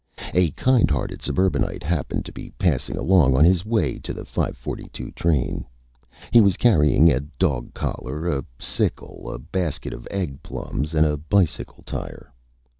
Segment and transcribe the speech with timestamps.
[0.33, 5.13] A kind hearted Suburbanite happened to be passing along on his Way to the 5:42
[5.13, 5.63] Train.
[6.31, 11.17] He was carrying a Dog Collar, a Sickle, a Basket of Egg Plums and a
[11.17, 12.33] Bicycle Tire.